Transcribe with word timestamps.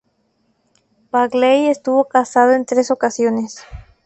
Begley 1.11 1.67
estuvo 1.69 2.05
casado 2.05 2.53
en 2.53 2.65
tres 2.65 2.89
ocasiones. 2.89 3.63